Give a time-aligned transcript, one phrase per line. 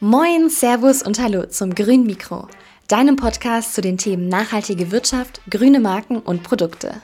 [0.00, 2.48] Moin, Servus und Hallo zum Grün Mikro,
[2.86, 7.00] deinem Podcast zu den Themen nachhaltige Wirtschaft, grüne Marken und Produkte.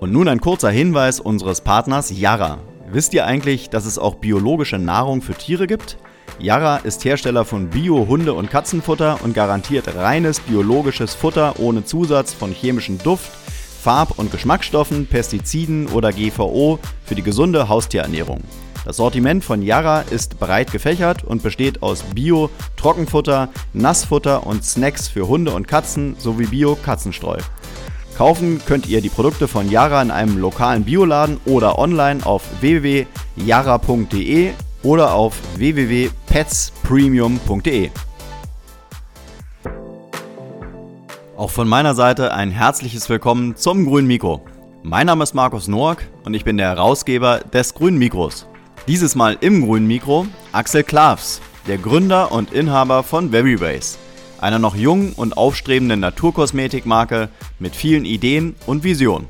[0.00, 2.60] Und nun ein kurzer Hinweis unseres Partners Yara.
[2.90, 5.98] Wisst ihr eigentlich, dass es auch biologische Nahrung für Tiere gibt?
[6.38, 12.52] Yara ist Hersteller von Bio-Hunde- und Katzenfutter und garantiert reines biologisches Futter ohne Zusatz von
[12.52, 13.30] chemischem Duft,
[13.80, 18.42] Farb- und Geschmacksstoffen, Pestiziden oder GVO für die gesunde Haustierernährung.
[18.84, 25.08] Das Sortiment von Yara ist breit gefächert und besteht aus Bio, Trockenfutter, Nassfutter und Snacks
[25.08, 27.38] für Hunde und Katzen sowie Bio-Katzenstreu.
[28.16, 34.50] Kaufen könnt ihr die Produkte von Yara in einem lokalen Bioladen oder online auf www.yara.de
[34.82, 37.90] oder auf www.petspremium.de.
[41.40, 44.44] Auch von meiner Seite ein herzliches Willkommen zum Grünen Mikro.
[44.82, 48.46] Mein Name ist Markus Noack und ich bin der Herausgeber des Grünen Mikros.
[48.86, 53.96] Dieses Mal im Grünen Mikro Axel Klavs, der Gründer und Inhaber von Veryways,
[54.38, 59.26] einer noch jungen und aufstrebenden Naturkosmetikmarke mit vielen Ideen und Visionen.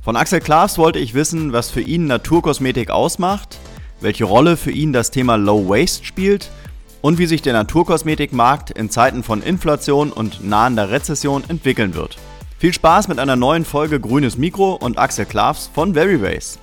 [0.00, 3.58] Von Axel Klavs wollte ich wissen, was für ihn Naturkosmetik ausmacht
[4.02, 6.50] welche Rolle für ihn das Thema Low Waste spielt
[7.02, 12.16] und wie sich der Naturkosmetikmarkt in Zeiten von Inflation und nahender Rezession entwickeln wird.
[12.58, 16.58] Viel Spaß mit einer neuen Folge Grünes Mikro und Axel Klavs von Veryways.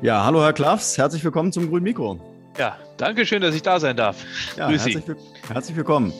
[0.00, 2.20] Ja, hallo Herr Klaffs, herzlich willkommen zum Grünen Mikro.
[2.56, 4.24] Ja, danke schön, dass ich da sein darf.
[4.56, 5.16] Ja, Grüß herzlich,
[5.48, 6.12] herzlich willkommen.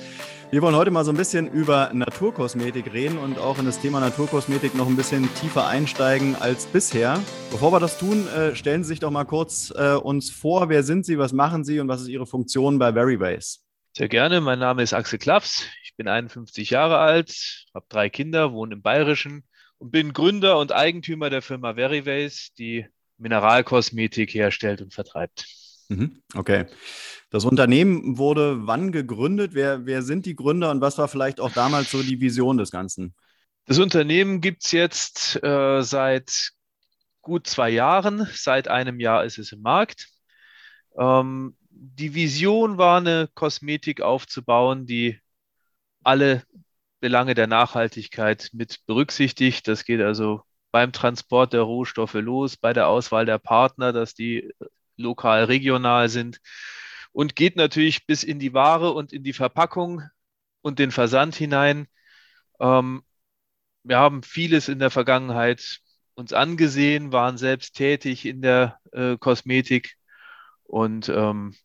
[0.50, 4.00] Wir wollen heute mal so ein bisschen über Naturkosmetik reden und auch in das Thema
[4.00, 7.20] Naturkosmetik noch ein bisschen tiefer einsteigen als bisher.
[7.52, 10.68] Bevor wir das tun, äh, stellen Sie sich doch mal kurz äh, uns vor.
[10.68, 13.64] Wer sind Sie, was machen Sie und was ist Ihre Funktion bei Veryways?
[13.96, 14.40] Sehr gerne.
[14.40, 15.64] Mein Name ist Axel Klaffs.
[15.84, 19.44] Ich bin 51 Jahre alt, habe drei Kinder, wohne im Bayerischen
[19.78, 22.84] und bin Gründer und Eigentümer der Firma Veryways, die
[23.18, 25.46] Mineralkosmetik herstellt und vertreibt.
[25.88, 26.66] Mhm, okay.
[27.30, 29.52] Das Unternehmen wurde wann gegründet?
[29.54, 32.70] Wer, wer sind die Gründer und was war vielleicht auch damals so die Vision des
[32.70, 33.14] Ganzen?
[33.66, 36.52] Das Unternehmen gibt es jetzt äh, seit
[37.20, 38.26] gut zwei Jahren.
[38.32, 40.08] Seit einem Jahr ist es im Markt.
[40.98, 45.20] Ähm, die Vision war, eine Kosmetik aufzubauen, die
[46.02, 46.42] alle
[47.00, 49.68] Belange der Nachhaltigkeit mit berücksichtigt.
[49.68, 50.42] Das geht also
[50.78, 54.54] beim Transport der Rohstoffe los, bei der Auswahl der Partner, dass die
[54.96, 56.40] lokal, regional sind
[57.10, 60.02] und geht natürlich bis in die Ware und in die Verpackung
[60.62, 61.88] und den Versand hinein.
[62.60, 63.02] Ähm,
[63.82, 65.80] wir haben vieles in der Vergangenheit
[66.14, 69.96] uns angesehen, waren selbst tätig in der äh, Kosmetik
[70.62, 71.56] und ähm,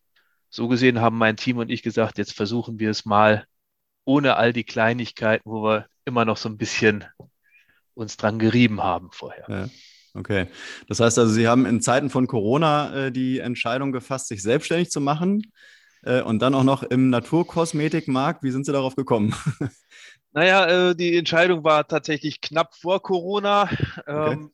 [0.50, 3.46] so gesehen haben mein Team und ich gesagt, jetzt versuchen wir es mal
[4.04, 7.04] ohne all die Kleinigkeiten, wo wir immer noch so ein bisschen
[7.94, 9.44] uns dran gerieben haben vorher.
[9.48, 9.68] Ja.
[10.14, 10.46] Okay.
[10.88, 14.90] Das heißt also, Sie haben in Zeiten von Corona äh, die Entscheidung gefasst, sich selbstständig
[14.90, 15.52] zu machen
[16.02, 18.42] äh, und dann auch noch im Naturkosmetikmarkt.
[18.42, 19.34] Wie sind Sie darauf gekommen?
[20.36, 23.70] Naja, äh, die Entscheidung war tatsächlich knapp vor Corona.
[24.04, 24.32] Okay.
[24.32, 24.50] Ähm,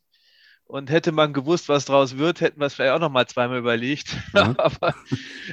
[0.65, 3.57] und hätte man gewusst, was draus wird, hätten wir es vielleicht auch noch mal zweimal
[3.57, 4.15] überlegt.
[4.33, 4.93] Aber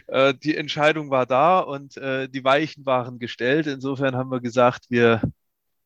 [0.06, 3.66] äh, die Entscheidung war da und äh, die Weichen waren gestellt.
[3.66, 5.22] Insofern haben wir gesagt, wir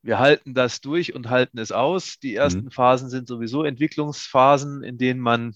[0.02, 2.18] wir halten das durch und halten es aus.
[2.18, 2.70] Die ersten mhm.
[2.70, 5.54] Phasen sind sowieso Entwicklungsphasen, in denen man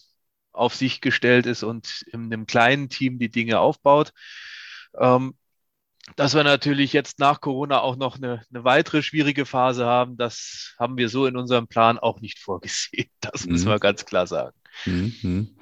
[0.52, 4.12] auf sich gestellt ist und in einem kleinen Team die Dinge aufbaut.
[4.98, 5.34] Ähm,
[6.14, 10.74] dass wir natürlich jetzt nach Corona auch noch eine, eine, weitere schwierige Phase haben, das
[10.78, 13.10] haben wir so in unserem Plan auch nicht vorgesehen.
[13.20, 13.52] Das mhm.
[13.52, 14.56] müssen wir ganz klar sagen.
[14.84, 15.56] Mhm.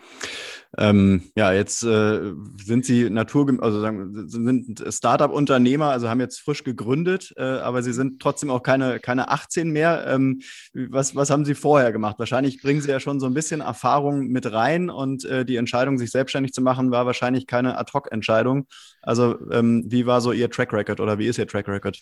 [0.79, 2.33] Ähm, ja, jetzt äh,
[2.65, 3.81] sind Sie Natur, also
[4.27, 9.31] sind Startup-Unternehmer, also haben jetzt frisch gegründet, äh, aber Sie sind trotzdem auch keine, keine
[9.31, 10.05] 18 mehr.
[10.07, 10.41] Ähm,
[10.73, 12.19] was, was haben Sie vorher gemacht?
[12.19, 15.99] Wahrscheinlich bringen Sie ja schon so ein bisschen Erfahrung mit rein und äh, die Entscheidung,
[15.99, 18.67] sich selbstständig zu machen, war wahrscheinlich keine Ad-Hoc-Entscheidung.
[19.03, 22.01] Also ähm, wie war so Ihr Track Record oder wie ist Ihr Track Record?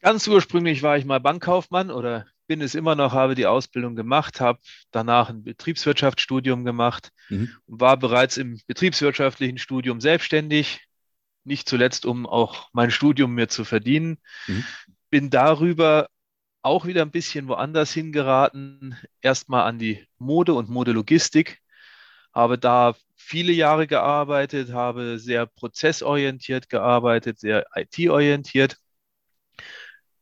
[0.00, 4.40] Ganz ursprünglich war ich mal Bankkaufmann oder bin es immer noch, habe die Ausbildung gemacht,
[4.40, 4.58] habe
[4.90, 7.50] danach ein Betriebswirtschaftsstudium gemacht mhm.
[7.66, 10.80] und war bereits im betriebswirtschaftlichen Studium selbstständig,
[11.44, 14.18] nicht zuletzt, um auch mein Studium mir zu verdienen.
[14.46, 14.64] Mhm.
[15.10, 16.08] Bin darüber
[16.62, 21.60] auch wieder ein bisschen woanders hingeraten, erstmal an die Mode und Modelogistik,
[22.32, 28.76] habe da viele Jahre gearbeitet, habe sehr prozessorientiert gearbeitet, sehr IT-orientiert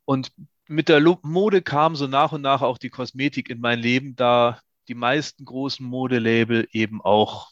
[0.08, 0.32] und
[0.68, 4.58] mit der Mode kam so nach und nach auch die Kosmetik in mein Leben, da
[4.88, 7.50] die meisten großen Modelabel eben auch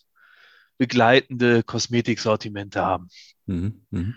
[0.78, 3.10] begleitende Kosmetiksortimente haben.
[3.44, 4.14] Mhm, mh.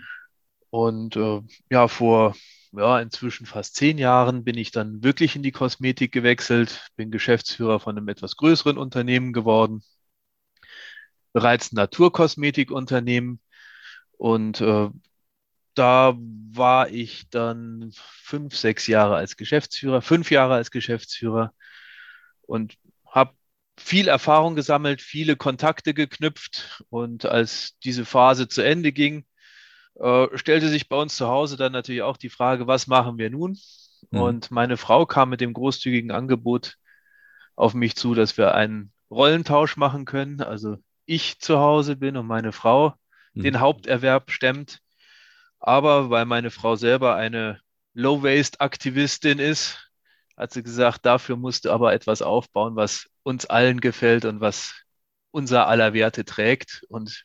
[0.70, 2.34] Und äh, ja, vor
[2.72, 7.78] ja, inzwischen fast zehn Jahren bin ich dann wirklich in die Kosmetik gewechselt, bin Geschäftsführer
[7.78, 9.82] von einem etwas größeren Unternehmen geworden,
[11.34, 13.38] bereits ein Naturkosmetikunternehmen
[14.16, 14.88] und äh,
[15.80, 16.14] da
[16.52, 21.54] war ich dann fünf, sechs Jahre als Geschäftsführer, fünf Jahre als Geschäftsführer
[22.42, 23.32] und habe
[23.78, 26.84] viel Erfahrung gesammelt, viele Kontakte geknüpft.
[26.90, 29.24] Und als diese Phase zu Ende ging,
[29.94, 33.30] äh, stellte sich bei uns zu Hause dann natürlich auch die Frage, was machen wir
[33.30, 33.58] nun?
[34.10, 34.20] Mhm.
[34.20, 36.76] Und meine Frau kam mit dem großzügigen Angebot
[37.56, 40.42] auf mich zu, dass wir einen Rollentausch machen können.
[40.42, 42.94] Also ich zu Hause bin und meine Frau
[43.32, 43.44] mhm.
[43.44, 44.80] den Haupterwerb stemmt.
[45.60, 47.60] Aber weil meine Frau selber eine
[47.94, 49.90] Low-Waste-Aktivistin ist,
[50.36, 54.74] hat sie gesagt, dafür musste aber etwas aufbauen, was uns allen gefällt und was
[55.30, 56.82] unser aller Werte trägt.
[56.88, 57.24] Und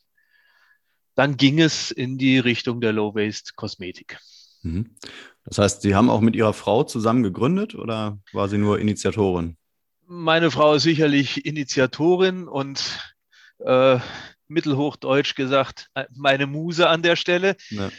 [1.15, 4.19] dann ging es in die Richtung der Low-Waste-Kosmetik.
[4.63, 4.95] Mhm.
[5.45, 9.57] Das heißt, Sie haben auch mit Ihrer Frau zusammen gegründet oder war sie nur Initiatorin?
[10.07, 12.99] Meine Frau ist sicherlich Initiatorin und
[13.59, 13.99] äh,
[14.47, 17.55] mittelhochdeutsch gesagt, äh, meine Muse an der Stelle.
[17.69, 17.91] Ja.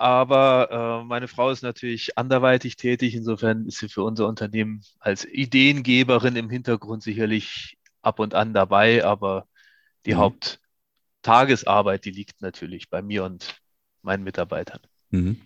[0.00, 3.14] Aber äh, meine Frau ist natürlich anderweitig tätig.
[3.14, 9.04] Insofern ist sie für unser Unternehmen als Ideengeberin im Hintergrund sicherlich ab und an dabei.
[9.04, 9.46] Aber
[10.06, 10.32] die mhm.
[11.20, 13.60] Haupttagesarbeit, die liegt natürlich bei mir und
[14.00, 14.80] meinen Mitarbeitern.
[15.10, 15.42] Mhm.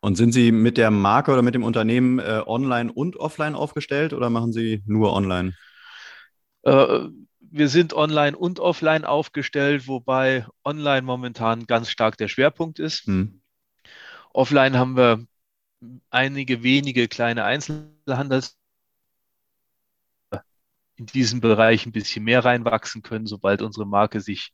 [0.00, 4.12] Und sind Sie mit der Marke oder mit dem Unternehmen äh, online und offline aufgestellt
[4.12, 5.54] oder machen Sie nur online?
[6.62, 7.08] Äh,
[7.40, 13.08] wir sind online und offline aufgestellt, wobei online momentan ganz stark der Schwerpunkt ist.
[13.08, 13.40] Mhm.
[14.36, 15.26] Offline haben wir
[16.10, 18.58] einige wenige kleine Einzelhandels
[20.96, 24.52] in diesem Bereich ein bisschen mehr reinwachsen können, sobald unsere Marke sich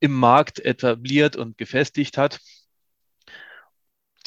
[0.00, 2.40] im Markt etabliert und gefestigt hat.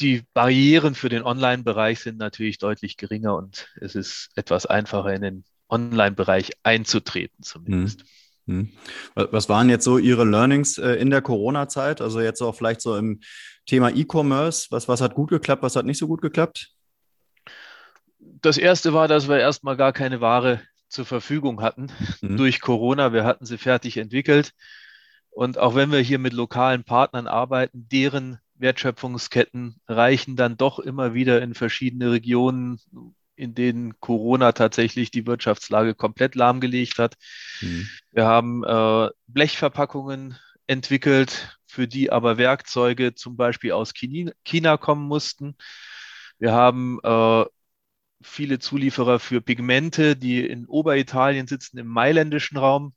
[0.00, 5.22] Die Barrieren für den Online-Bereich sind natürlich deutlich geringer und es ist etwas einfacher in
[5.22, 8.00] den Online-Bereich einzutreten zumindest.
[8.00, 8.06] Mhm.
[8.46, 8.72] Hm.
[9.14, 12.00] Was waren jetzt so Ihre Learnings äh, in der Corona-Zeit?
[12.00, 13.20] Also jetzt auch vielleicht so im
[13.66, 14.68] Thema E-Commerce.
[14.70, 16.70] Was, was hat gut geklappt, was hat nicht so gut geklappt?
[18.18, 22.36] Das erste war, dass wir erstmal gar keine Ware zur Verfügung hatten mhm.
[22.36, 23.12] durch Corona.
[23.12, 24.52] Wir hatten sie fertig entwickelt.
[25.30, 31.14] Und auch wenn wir hier mit lokalen Partnern arbeiten, deren Wertschöpfungsketten reichen dann doch immer
[31.14, 32.78] wieder in verschiedene Regionen
[33.34, 37.16] in denen Corona tatsächlich die Wirtschaftslage komplett lahmgelegt hat.
[37.60, 37.88] Mhm.
[38.12, 45.56] Wir haben äh, Blechverpackungen entwickelt, für die aber Werkzeuge zum Beispiel aus China kommen mussten.
[46.38, 47.44] Wir haben äh,
[48.22, 52.94] viele Zulieferer für Pigmente, die in Oberitalien sitzen, im mailändischen Raum.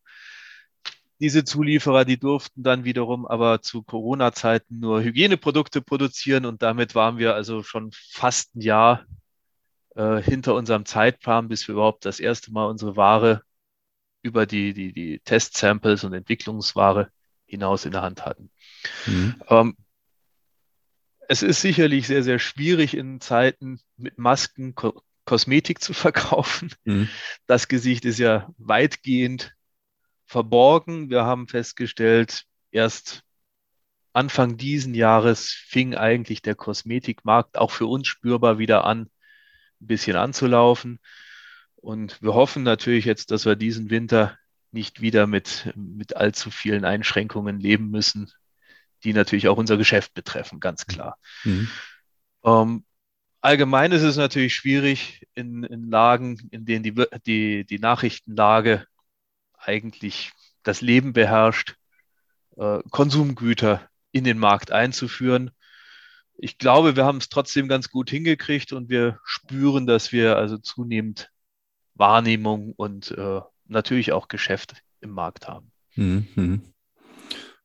[1.21, 7.17] Diese Zulieferer, die durften dann wiederum aber zu Corona-Zeiten nur Hygieneprodukte produzieren und damit waren
[7.17, 9.05] wir also schon fast ein Jahr
[9.95, 13.43] äh, hinter unserem Zeitplan, bis wir überhaupt das erste Mal unsere Ware
[14.21, 17.09] über die, die, die Test-Samples und Entwicklungsware
[17.45, 18.49] hinaus in der Hand hatten.
[19.05, 19.35] Mhm.
[19.49, 19.77] Ähm,
[21.27, 26.71] es ist sicherlich sehr, sehr schwierig in Zeiten mit Masken Ko Kosmetik zu verkaufen.
[26.83, 27.09] Mhm.
[27.47, 29.55] Das Gesicht ist ja weitgehend
[30.25, 31.09] verborgen.
[31.09, 33.23] Wir haben festgestellt, erst
[34.13, 39.09] Anfang diesen Jahres fing eigentlich der Kosmetikmarkt auch für uns spürbar wieder an,
[39.81, 40.99] ein bisschen anzulaufen.
[41.75, 44.37] Und wir hoffen natürlich jetzt, dass wir diesen Winter
[44.71, 48.31] nicht wieder mit, mit allzu vielen Einschränkungen leben müssen,
[49.05, 51.17] die natürlich auch unser Geschäft betreffen, ganz klar.
[51.43, 51.69] Mhm.
[52.43, 52.83] Ähm,
[53.41, 56.93] allgemein ist es natürlich schwierig in, in Lagen, in denen die,
[57.25, 58.85] die, die Nachrichtenlage
[59.57, 60.33] eigentlich
[60.63, 61.75] das Leben beherrscht,
[62.57, 65.51] äh, Konsumgüter in den Markt einzuführen.
[66.37, 70.57] Ich glaube, wir haben es trotzdem ganz gut hingekriegt und wir spüren, dass wir also
[70.57, 71.31] zunehmend
[71.93, 75.71] Wahrnehmung und äh, natürlich auch Geschäft im Markt haben.
[75.95, 76.73] Mhm.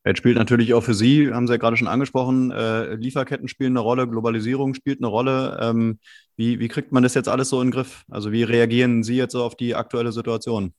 [0.04, 3.72] Jetzt spielt natürlich auch für Sie, haben Sie ja gerade schon angesprochen, äh, Lieferketten spielen
[3.72, 5.58] eine Rolle, Globalisierung spielt eine Rolle.
[5.60, 5.98] Ähm,
[6.36, 8.04] wie, wie kriegt man das jetzt alles so in den Griff?
[8.08, 10.72] Also wie reagieren Sie jetzt so auf die aktuelle Situation?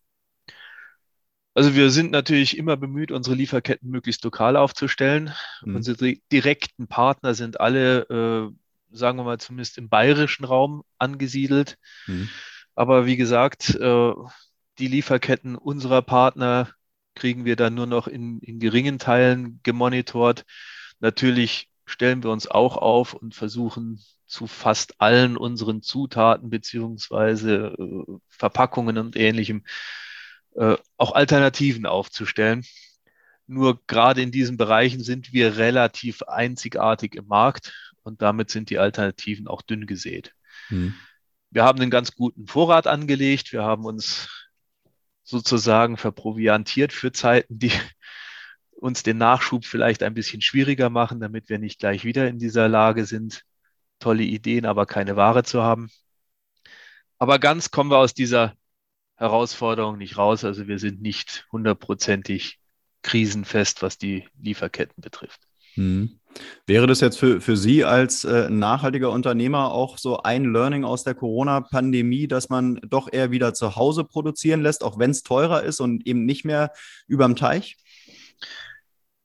[1.53, 5.33] Also wir sind natürlich immer bemüht, unsere Lieferketten möglichst lokal aufzustellen.
[5.63, 5.75] Mhm.
[5.75, 11.77] Unsere direkten Partner sind alle, äh, sagen wir mal, zumindest im bayerischen Raum angesiedelt.
[12.07, 12.29] Mhm.
[12.73, 14.13] Aber wie gesagt, äh,
[14.79, 16.69] die Lieferketten unserer Partner
[17.15, 20.45] kriegen wir dann nur noch in, in geringen Teilen gemonitort.
[20.99, 28.13] Natürlich stellen wir uns auch auf und versuchen zu fast allen unseren Zutaten beziehungsweise äh,
[28.29, 29.63] Verpackungen und ähnlichem
[30.55, 32.63] äh, auch Alternativen aufzustellen.
[33.45, 38.79] Nur gerade in diesen Bereichen sind wir relativ einzigartig im Markt und damit sind die
[38.79, 40.33] Alternativen auch dünn gesät.
[40.67, 40.93] Hm.
[41.49, 43.51] Wir haben einen ganz guten Vorrat angelegt.
[43.51, 44.40] Wir haben uns
[45.31, 47.71] sozusagen verproviantiert für Zeiten, die
[48.71, 52.67] uns den Nachschub vielleicht ein bisschen schwieriger machen, damit wir nicht gleich wieder in dieser
[52.67, 53.43] Lage sind,
[54.00, 55.89] tolle Ideen, aber keine Ware zu haben.
[57.17, 58.55] Aber ganz kommen wir aus dieser
[59.15, 60.43] Herausforderung nicht raus.
[60.43, 62.59] Also wir sind nicht hundertprozentig
[63.03, 65.41] krisenfest, was die Lieferketten betrifft.
[65.75, 66.19] Hm.
[66.65, 71.03] Wäre das jetzt für, für Sie als äh, nachhaltiger Unternehmer auch so ein Learning aus
[71.03, 75.63] der Corona-Pandemie, dass man doch eher wieder zu Hause produzieren lässt, auch wenn es teurer
[75.63, 76.71] ist und eben nicht mehr
[77.07, 77.77] überm Teich?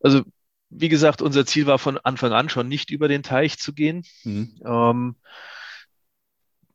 [0.00, 0.22] Also
[0.70, 4.04] wie gesagt, unser Ziel war von Anfang an schon nicht über den Teich zu gehen.
[4.24, 4.60] Mhm.
[4.64, 5.16] Ähm,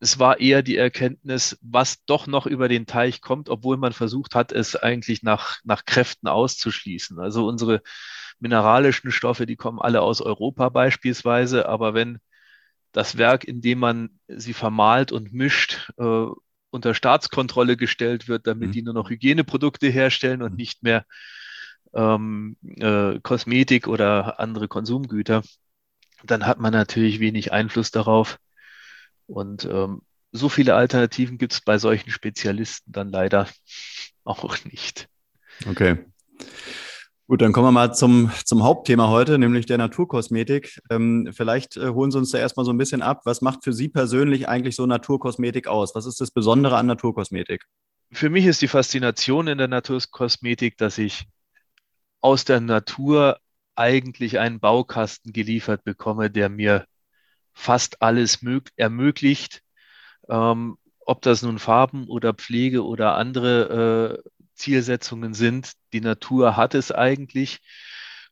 [0.01, 4.33] es war eher die Erkenntnis, was doch noch über den Teich kommt, obwohl man versucht
[4.33, 7.19] hat, es eigentlich nach, nach Kräften auszuschließen.
[7.19, 7.83] Also unsere
[8.39, 12.17] mineralischen Stoffe, die kommen alle aus Europa beispielsweise, aber wenn
[12.91, 16.25] das Werk, in dem man sie vermahlt und mischt, äh,
[16.71, 18.71] unter Staatskontrolle gestellt wird, damit mhm.
[18.71, 20.57] die nur noch Hygieneprodukte herstellen und mhm.
[20.57, 21.05] nicht mehr
[21.93, 25.43] ähm, äh, Kosmetik oder andere Konsumgüter,
[26.23, 28.39] dann hat man natürlich wenig Einfluss darauf,
[29.31, 33.47] und ähm, so viele Alternativen gibt es bei solchen Spezialisten dann leider
[34.23, 35.07] auch nicht.
[35.67, 36.05] Okay.
[37.27, 40.81] Gut, dann kommen wir mal zum, zum Hauptthema heute, nämlich der Naturkosmetik.
[40.89, 43.21] Ähm, vielleicht äh, holen Sie uns da erstmal so ein bisschen ab.
[43.23, 45.95] Was macht für Sie persönlich eigentlich so Naturkosmetik aus?
[45.95, 47.63] Was ist das Besondere an Naturkosmetik?
[48.11, 51.25] Für mich ist die Faszination in der Naturkosmetik, dass ich
[52.19, 53.37] aus der Natur
[53.75, 56.85] eigentlich einen Baukasten geliefert bekomme, der mir
[57.53, 58.39] fast alles
[58.75, 59.61] ermöglicht.
[60.29, 66.75] Ähm, ob das nun Farben oder Pflege oder andere äh, Zielsetzungen sind, die Natur hat
[66.75, 67.59] es eigentlich.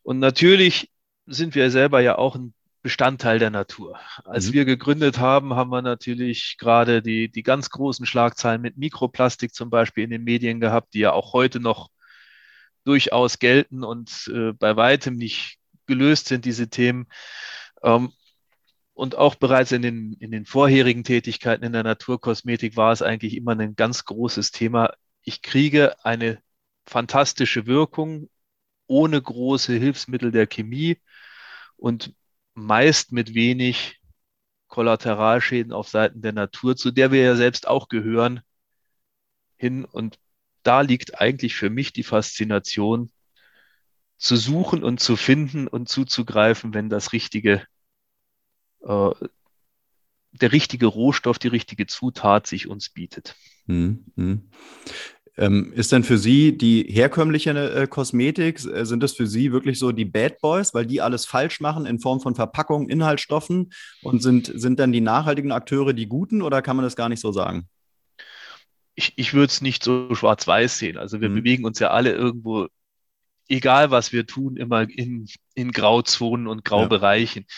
[0.03, 0.89] Und natürlich
[1.25, 3.99] sind wir selber ja auch ein Bestandteil der Natur.
[4.23, 4.53] Als mhm.
[4.53, 9.69] wir gegründet haben, haben wir natürlich gerade die, die ganz großen Schlagzeilen mit Mikroplastik zum
[9.69, 11.89] Beispiel in den Medien gehabt, die ja auch heute noch
[12.85, 15.57] durchaus gelten und äh, bei weitem nicht
[15.87, 17.07] gelöst sind, diese Themen.
[17.83, 18.13] Ähm,
[18.99, 23.37] und auch bereits in den, in den vorherigen Tätigkeiten in der Naturkosmetik war es eigentlich
[23.37, 24.93] immer ein ganz großes Thema.
[25.23, 26.41] Ich kriege eine
[26.85, 28.29] fantastische Wirkung
[28.87, 30.99] ohne große Hilfsmittel der Chemie
[31.77, 32.13] und
[32.55, 34.01] meist mit wenig
[34.67, 38.41] Kollateralschäden auf Seiten der Natur, zu der wir ja selbst auch gehören,
[39.55, 39.85] hin.
[39.85, 40.19] Und
[40.63, 43.13] da liegt eigentlich für mich die Faszination,
[44.17, 47.65] zu suchen und zu finden und zuzugreifen, wenn das Richtige
[48.81, 49.11] äh,
[50.31, 53.35] der richtige Rohstoff, die richtige Zutat sich uns bietet.
[53.67, 54.49] Hm, hm.
[55.37, 59.79] Ähm, ist denn für Sie die herkömmliche äh, Kosmetik, äh, sind das für Sie wirklich
[59.79, 63.71] so die Bad Boys, weil die alles falsch machen in Form von Verpackungen, Inhaltsstoffen
[64.01, 67.21] und sind, sind dann die nachhaltigen Akteure die guten oder kann man das gar nicht
[67.21, 67.69] so sagen?
[68.95, 70.97] Ich, ich würde es nicht so schwarz-weiß sehen.
[70.97, 71.35] Also wir hm.
[71.35, 72.67] bewegen uns ja alle irgendwo,
[73.47, 77.45] egal was wir tun, immer in, in Grauzonen und Graubereichen.
[77.47, 77.55] Ja.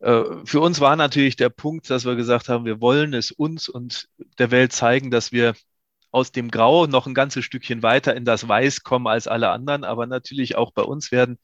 [0.00, 3.68] Äh, für uns war natürlich der Punkt, dass wir gesagt haben, wir wollen es uns
[3.68, 4.08] und
[4.38, 5.54] der Welt zeigen, dass wir
[6.10, 9.84] aus dem Grau noch ein ganzes Stückchen weiter in das Weiß kommen als alle anderen.
[9.84, 11.38] Aber natürlich auch bei uns werden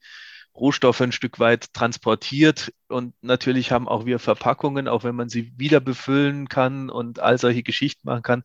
[0.55, 5.53] Rohstoffe ein Stück weit transportiert und natürlich haben auch wir Verpackungen, auch wenn man sie
[5.57, 8.43] wieder befüllen kann und all solche Geschichten machen kann.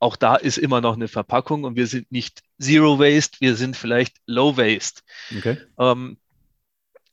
[0.00, 3.76] Auch da ist immer noch eine Verpackung und wir sind nicht Zero Waste, wir sind
[3.76, 5.02] vielleicht Low Waste.
[5.36, 5.58] Okay.
[5.78, 6.18] Ähm,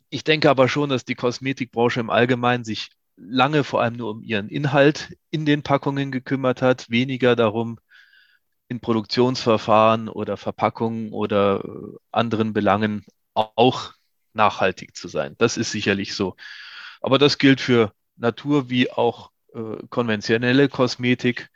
[0.09, 4.23] ich denke aber schon, dass die Kosmetikbranche im Allgemeinen sich lange vor allem nur um
[4.23, 7.79] ihren Inhalt in den Packungen gekümmert hat, weniger darum,
[8.67, 13.93] in Produktionsverfahren oder Verpackungen oder äh, anderen Belangen auch
[14.33, 15.35] nachhaltig zu sein.
[15.37, 16.35] Das ist sicherlich so.
[17.01, 21.49] Aber das gilt für Natur wie auch äh, konventionelle Kosmetik.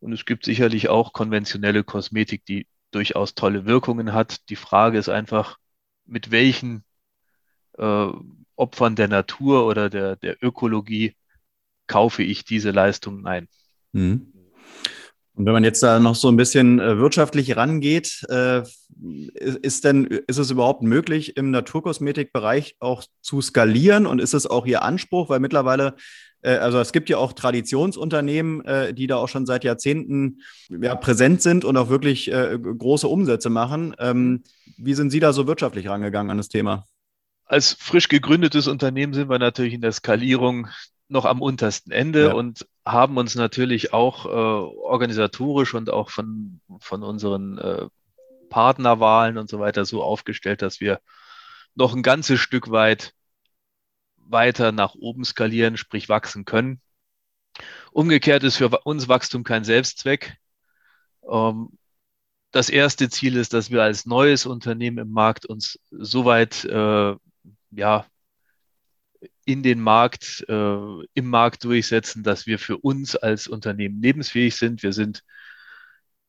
[0.00, 4.48] Und es gibt sicherlich auch konventionelle Kosmetik, die durchaus tolle Wirkungen hat.
[4.50, 5.58] Die Frage ist einfach,
[6.06, 6.84] mit welchen
[7.78, 8.12] äh,
[8.56, 11.14] Opfern der Natur oder der, der Ökologie
[11.86, 13.48] kaufe ich diese Leistungen ein.
[13.92, 14.32] Mhm.
[15.38, 18.62] Und wenn man jetzt da noch so ein bisschen äh, wirtschaftlich rangeht, äh,
[19.30, 24.06] ist denn, ist es überhaupt möglich, im Naturkosmetikbereich auch zu skalieren?
[24.06, 25.28] Und ist es auch Ihr Anspruch?
[25.28, 25.94] Weil mittlerweile,
[26.42, 28.64] äh, also es gibt ja auch Traditionsunternehmen,
[28.96, 33.94] die da auch schon seit Jahrzehnten ja, präsent sind und auch wirklich große Umsätze machen.
[34.00, 34.42] Ähm,
[34.76, 36.84] wie sind Sie da so wirtschaftlich rangegangen an das Thema?
[37.48, 40.68] Als frisch gegründetes Unternehmen sind wir natürlich in der Skalierung
[41.08, 42.32] noch am untersten Ende ja.
[42.34, 47.86] und haben uns natürlich auch äh, organisatorisch und auch von, von unseren äh,
[48.50, 51.00] Partnerwahlen und so weiter so aufgestellt, dass wir
[51.74, 53.14] noch ein ganzes Stück weit
[54.16, 56.82] weiter nach oben skalieren, sprich wachsen können.
[57.92, 60.36] Umgekehrt ist für uns Wachstum kein Selbstzweck.
[61.26, 61.70] Ähm,
[62.50, 67.14] das erste Ziel ist, dass wir als neues Unternehmen im Markt uns soweit äh,
[67.70, 68.06] ja,
[69.44, 74.82] in den Markt, äh, im Markt durchsetzen, dass wir für uns als Unternehmen lebensfähig sind.
[74.82, 75.24] Wir sind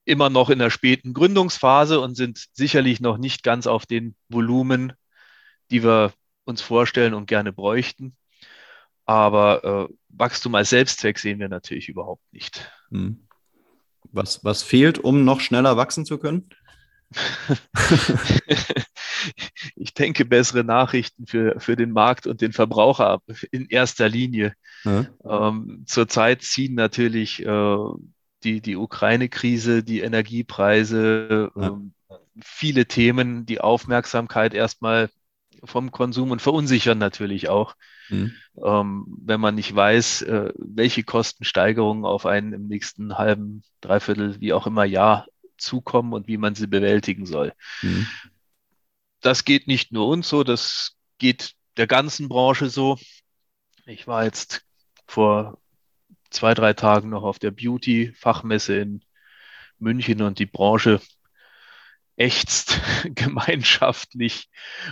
[0.06, 4.94] immer noch in der späten Gründungsphase und sind sicherlich noch nicht ganz auf den Volumen,
[5.70, 6.14] die wir
[6.46, 8.16] uns vorstellen und gerne bräuchten.
[9.06, 12.72] Aber äh, Wachstum als Selbstzweck sehen wir natürlich überhaupt nicht.
[12.90, 13.28] Hm.
[14.12, 16.50] Was, was fehlt, um noch schneller wachsen zu können?
[19.76, 24.54] ich denke, bessere Nachrichten für, für den Markt und den Verbraucher in erster Linie.
[24.84, 25.08] Ja.
[25.24, 27.78] Ähm, zurzeit ziehen natürlich äh,
[28.44, 31.68] die, die Ukraine-Krise, die Energiepreise, ja.
[31.68, 31.94] ähm,
[32.42, 35.10] viele Themen, die Aufmerksamkeit erstmal
[35.64, 37.76] vom Konsum und verunsichern natürlich auch,
[38.10, 38.32] mhm.
[38.64, 44.54] ähm, wenn man nicht weiß, äh, welche Kostensteigerungen auf einen im nächsten halben, dreiviertel, wie
[44.54, 45.28] auch immer Jahr
[45.60, 47.54] zukommen und wie man sie bewältigen soll.
[47.82, 48.08] Mhm
[49.22, 52.98] das geht nicht nur uns so, das geht der ganzen Branche so.
[53.86, 54.66] Ich war jetzt
[55.08, 55.60] vor
[56.30, 59.04] zwei, drei Tagen noch auf der Beauty-Fachmesse in
[59.78, 61.02] München und die Branche
[62.16, 62.80] ächzt
[63.16, 64.50] gemeinschaftlich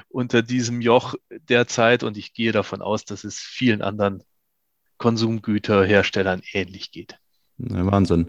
[0.10, 4.24] unter diesem Joch derzeit und ich gehe davon aus, dass es vielen anderen
[4.98, 7.20] Konsumgüterherstellern ähnlich geht.
[7.58, 8.28] Wahnsinn.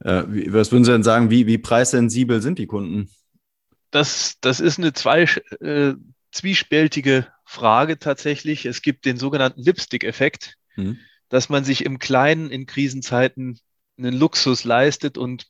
[0.00, 3.08] Äh, was würden Sie denn sagen, wie, wie preissensibel sind die Kunden?
[3.90, 5.22] das, das ist eine zwei,
[5.60, 5.94] äh,
[6.30, 8.66] zwiespältige Frage tatsächlich.
[8.66, 10.98] Es gibt den sogenannten Lipstick-Effekt, mhm.
[11.28, 13.58] dass man sich im Kleinen in Krisenzeiten
[13.96, 15.46] einen Luxus leistet und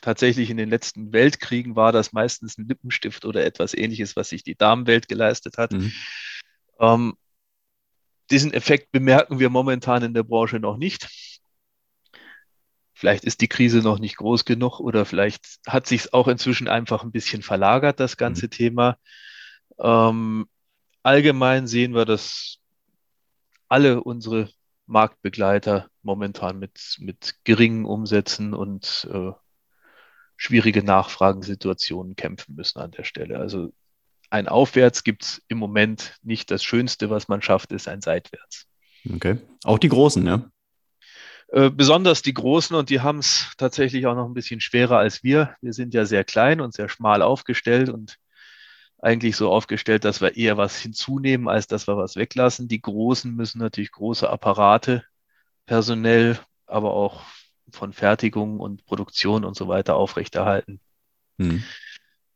[0.00, 4.42] tatsächlich in den letzten Weltkriegen war das meistens ein Lippenstift oder etwas ähnliches, was sich
[4.42, 5.72] die Damenwelt geleistet hat.
[5.72, 5.92] Mhm.
[6.80, 7.14] Ähm,
[8.30, 11.08] diesen Effekt bemerken wir momentan in der Branche noch nicht.
[13.04, 16.68] Vielleicht ist die Krise noch nicht groß genug oder vielleicht hat sich es auch inzwischen
[16.68, 18.50] einfach ein bisschen verlagert, das ganze mhm.
[18.50, 18.96] Thema.
[19.78, 20.46] Ähm,
[21.02, 22.60] allgemein sehen wir, dass
[23.68, 24.48] alle unsere
[24.86, 29.32] Marktbegleiter momentan mit, mit geringen Umsätzen und äh,
[30.38, 33.38] schwierige Nachfragensituationen kämpfen müssen an der Stelle.
[33.38, 33.74] Also
[34.30, 36.50] ein Aufwärts gibt es im Moment nicht.
[36.50, 38.66] Das Schönste, was man schafft, ist ein Seitwärts.
[39.14, 39.36] Okay.
[39.62, 40.50] Auch die Großen, ja?
[41.48, 45.22] Äh, besonders die Großen und die haben es tatsächlich auch noch ein bisschen schwerer als
[45.22, 45.56] wir.
[45.60, 48.18] Wir sind ja sehr klein und sehr schmal aufgestellt und
[48.98, 52.68] eigentlich so aufgestellt, dass wir eher was hinzunehmen, als dass wir was weglassen.
[52.68, 55.04] Die Großen müssen natürlich große Apparate,
[55.66, 57.22] personell, aber auch
[57.70, 60.80] von Fertigung und Produktion und so weiter aufrechterhalten.
[61.38, 61.62] Hm.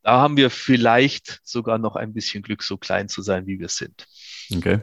[0.03, 3.69] Da haben wir vielleicht sogar noch ein bisschen Glück, so klein zu sein, wie wir
[3.69, 4.07] sind.
[4.53, 4.79] Okay.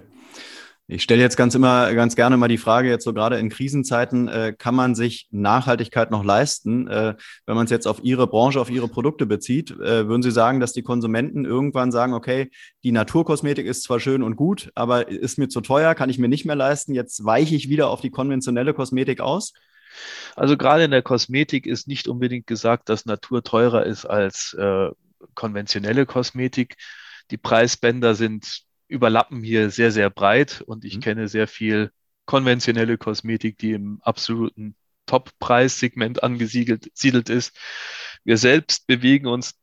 [0.88, 4.28] Ich stelle jetzt ganz immer, ganz gerne mal die Frage, jetzt so gerade in Krisenzeiten,
[4.28, 6.86] äh, kann man sich Nachhaltigkeit noch leisten?
[6.86, 10.30] Äh, wenn man es jetzt auf Ihre Branche, auf Ihre Produkte bezieht, äh, würden Sie
[10.30, 12.52] sagen, dass die Konsumenten irgendwann sagen, okay,
[12.84, 16.28] die Naturkosmetik ist zwar schön und gut, aber ist mir zu teuer, kann ich mir
[16.28, 19.54] nicht mehr leisten, jetzt weiche ich wieder auf die konventionelle Kosmetik aus?
[20.36, 24.90] Also gerade in der Kosmetik ist nicht unbedingt gesagt, dass Natur teurer ist als äh,
[25.34, 26.76] konventionelle Kosmetik.
[27.32, 31.00] Die Preisbänder sind überlappen hier sehr, sehr breit und ich mhm.
[31.00, 31.90] kenne sehr viel
[32.24, 37.56] konventionelle Kosmetik, die im absoluten Top-Preissegment angesiedelt ist.
[38.24, 39.54] Wir selbst bewegen uns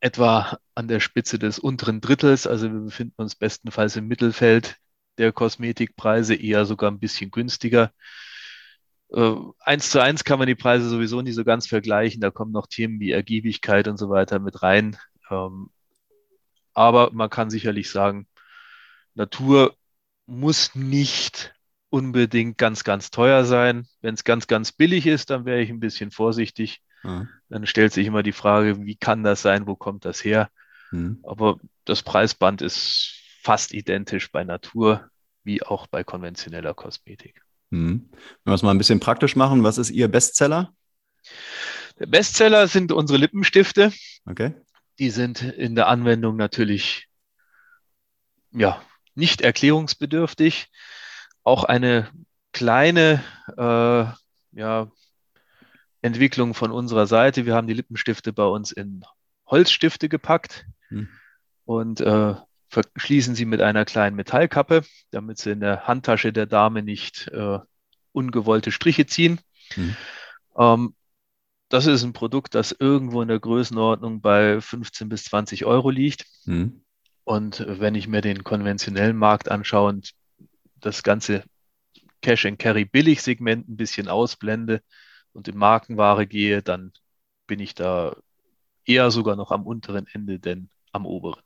[0.00, 4.76] etwa an der Spitze des unteren Drittels, also wir befinden uns bestenfalls im Mittelfeld
[5.18, 7.92] der Kosmetikpreise, eher sogar ein bisschen günstiger.
[9.12, 12.20] äh, eins zu eins kann man die Preise sowieso nicht so ganz vergleichen.
[12.20, 14.96] Da kommen noch Themen wie Ergiebigkeit und so weiter mit rein.
[15.30, 15.70] Ähm,
[16.76, 18.28] aber man kann sicherlich sagen,
[19.14, 19.74] Natur
[20.26, 21.54] muss nicht
[21.88, 23.86] unbedingt ganz, ganz teuer sein.
[24.02, 26.82] Wenn es ganz, ganz billig ist, dann wäre ich ein bisschen vorsichtig.
[27.02, 27.30] Mhm.
[27.48, 30.50] Dann stellt sich immer die Frage, wie kann das sein, wo kommt das her?
[30.90, 31.20] Mhm.
[31.22, 35.08] Aber das Preisband ist fast identisch bei Natur
[35.44, 37.40] wie auch bei konventioneller Kosmetik.
[37.70, 38.10] Mhm.
[38.44, 40.74] Wenn wir es mal ein bisschen praktisch machen, was ist Ihr Bestseller?
[41.98, 43.92] Der Bestseller sind unsere Lippenstifte.
[44.26, 44.54] Okay.
[44.98, 47.08] Die sind in der Anwendung natürlich
[48.52, 48.80] ja,
[49.14, 50.68] nicht erklärungsbedürftig.
[51.42, 52.10] Auch eine
[52.52, 53.22] kleine
[53.56, 54.90] äh, ja,
[56.02, 57.46] Entwicklung von unserer Seite.
[57.46, 59.04] Wir haben die Lippenstifte bei uns in
[59.46, 61.08] Holzstifte gepackt hm.
[61.64, 62.34] und äh,
[62.68, 67.58] verschließen sie mit einer kleinen Metallkappe, damit sie in der Handtasche der Dame nicht äh,
[68.12, 69.40] ungewollte Striche ziehen.
[69.74, 69.96] Hm.
[70.58, 70.94] Ähm,
[71.68, 76.26] das ist ein Produkt, das irgendwo in der Größenordnung bei 15 bis 20 Euro liegt.
[76.44, 76.82] Hm.
[77.24, 80.12] Und wenn ich mir den konventionellen Markt anschaue und
[80.80, 81.42] das ganze
[82.22, 84.80] Cash-and-Carry-Billig-Segment ein bisschen ausblende
[85.32, 86.92] und in Markenware gehe, dann
[87.46, 88.16] bin ich da
[88.84, 91.42] eher sogar noch am unteren Ende, denn am oberen.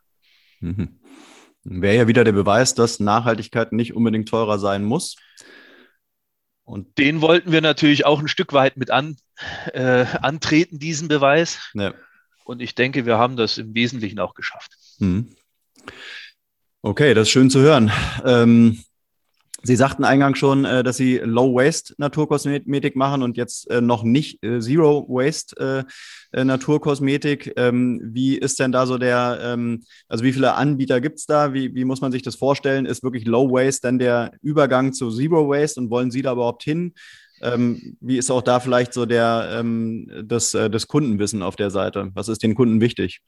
[0.60, 1.00] Mhm.
[1.64, 5.16] Wäre ja wieder der Beweis, dass Nachhaltigkeit nicht unbedingt teurer sein muss.
[6.70, 9.16] Und den wollten wir natürlich auch ein Stück weit mit an,
[9.72, 11.58] äh, antreten, diesen Beweis.
[11.74, 11.94] Ja.
[12.44, 14.76] Und ich denke, wir haben das im Wesentlichen auch geschafft.
[15.00, 15.34] Mhm.
[16.80, 17.90] Okay, das ist schön zu hören.
[18.24, 18.84] Ähm,
[19.62, 24.58] Sie sagten eingangs schon, äh, dass Sie Low-Waste-Naturkosmetik machen und jetzt äh, noch nicht äh,
[24.60, 27.52] Zero-Waste-Naturkosmetik.
[27.56, 31.52] Ähm, wie ist denn da so der, ähm, also wie viele Anbieter gibt es da?
[31.52, 32.86] Wie, wie muss man sich das vorstellen?
[32.86, 36.94] Ist wirklich Low-Waste dann der Übergang zu Zero-Waste und wollen Sie da überhaupt hin?
[37.42, 39.64] Ähm, wie ist auch da vielleicht so der,
[40.24, 42.10] das, das Kundenwissen auf der Seite?
[42.12, 43.22] Was ist den Kunden wichtig?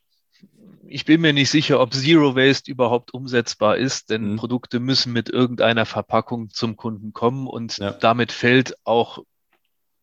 [0.93, 4.37] Ich bin mir nicht sicher, ob Zero Waste überhaupt umsetzbar ist, denn mhm.
[4.37, 7.93] Produkte müssen mit irgendeiner Verpackung zum Kunden kommen und ja.
[7.93, 9.25] damit fällt auch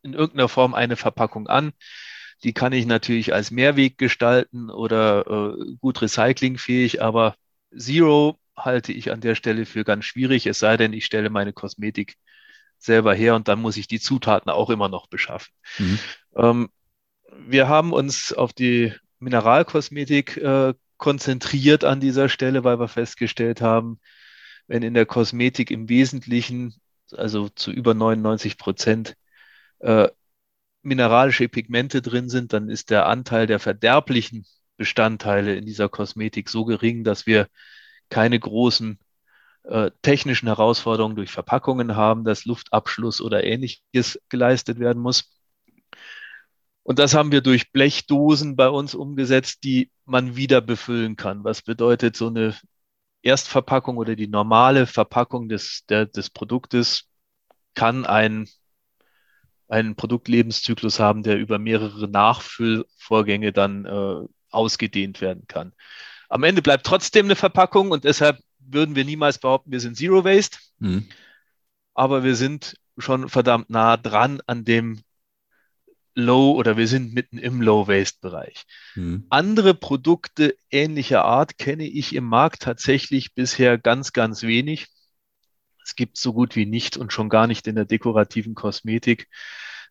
[0.02, 1.73] in irgendeiner Form eine Verpackung an.
[2.43, 7.36] Die kann ich natürlich als Mehrweg gestalten oder äh, gut recyclingfähig, aber
[7.78, 11.54] Zero halte ich an der Stelle für ganz schwierig, es sei denn, ich stelle meine
[11.54, 12.15] Kosmetik
[12.80, 15.54] selber her und dann muss ich die Zutaten auch immer noch beschaffen.
[15.78, 15.99] Mhm.
[16.36, 16.69] Ähm,
[17.38, 23.99] wir haben uns auf die Mineralkosmetik äh, konzentriert an dieser Stelle, weil wir festgestellt haben,
[24.67, 26.75] wenn in der Kosmetik im Wesentlichen,
[27.12, 29.15] also zu über 99 Prozent,
[29.79, 30.10] äh,
[30.82, 34.45] mineralische Pigmente drin sind, dann ist der Anteil der verderblichen
[34.77, 37.47] Bestandteile in dieser Kosmetik so gering, dass wir
[38.10, 38.99] keine großen
[39.63, 45.38] äh, technischen Herausforderungen durch Verpackungen haben, dass Luftabschluss oder ähnliches geleistet werden muss.
[46.89, 51.43] Und das haben wir durch Blechdosen bei uns umgesetzt, die man wieder befüllen kann.
[51.43, 52.58] Was bedeutet so eine
[53.21, 57.04] Erstverpackung oder die normale Verpackung des, der, des Produktes
[57.75, 58.49] kann ein,
[59.67, 65.73] einen Produktlebenszyklus haben, der über mehrere Nachfüllvorgänge dann äh, ausgedehnt werden kann.
[66.28, 70.23] Am Ende bleibt trotzdem eine Verpackung und deshalb würden wir niemals behaupten, wir sind Zero
[70.23, 70.58] Waste.
[70.80, 71.08] Mhm.
[71.93, 75.04] Aber wir sind schon verdammt nah dran an dem
[76.15, 78.65] Low oder wir sind mitten im Low-Waste-Bereich.
[78.95, 79.25] Mhm.
[79.29, 84.87] Andere Produkte ähnlicher Art kenne ich im Markt tatsächlich bisher ganz, ganz wenig.
[85.83, 89.27] Es gibt so gut wie nicht und schon gar nicht in der dekorativen Kosmetik.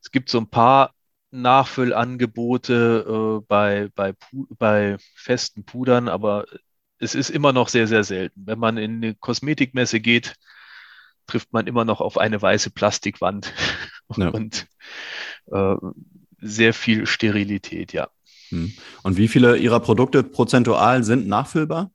[0.02, 0.94] Es gibt so ein paar
[1.31, 4.14] Nachfüllangebote äh, bei, bei,
[4.59, 6.46] bei festen Pudern, aber
[6.98, 8.46] es ist immer noch sehr, sehr selten.
[8.46, 10.35] Wenn man in eine Kosmetikmesse geht,
[11.26, 13.52] trifft man immer noch auf eine weiße Plastikwand
[14.16, 14.28] ja.
[14.28, 14.66] und
[15.51, 15.77] äh,
[16.41, 18.09] sehr viel Sterilität, ja.
[18.51, 18.73] Hm.
[19.03, 21.91] Und wie viele Ihrer Produkte prozentual sind nachfüllbar?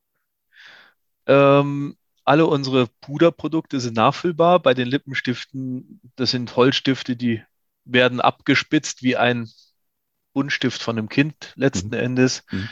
[1.26, 4.60] Ähm, alle unsere Puderprodukte sind nachfüllbar.
[4.60, 7.44] Bei den Lippenstiften, das sind Holzstifte, die
[7.86, 9.50] werden abgespitzt wie ein
[10.34, 11.94] Buntstift von einem Kind letzten mhm.
[11.94, 12.44] Endes.
[12.52, 12.70] Mhm.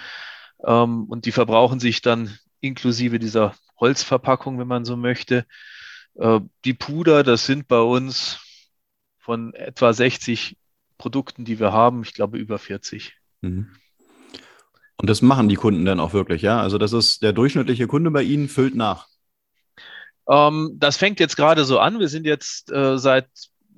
[0.66, 5.46] Ähm, und die verbrauchen sich dann inklusive dieser Holzverpackung, wenn man so möchte.
[6.16, 8.40] Äh, die Puder, das sind bei uns
[9.20, 10.58] von etwa 60
[11.02, 13.16] Produkten, die wir haben, ich glaube über 40.
[13.42, 13.72] Mhm.
[14.98, 16.62] Und das machen die Kunden dann auch wirklich, ja?
[16.62, 19.08] Also das ist der durchschnittliche Kunde bei Ihnen füllt nach.
[20.30, 22.00] Ähm, das fängt jetzt gerade so an.
[22.00, 23.28] Wir sind jetzt äh, seit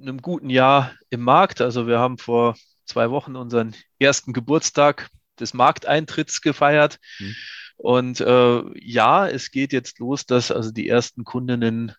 [0.01, 1.61] einem guten Jahr im Markt.
[1.61, 5.09] Also wir haben vor zwei Wochen unseren ersten Geburtstag
[5.39, 6.99] des Markteintritts gefeiert.
[7.19, 7.35] Mhm.
[7.77, 11.93] Und äh, ja, es geht jetzt los, dass also die ersten Kundinnen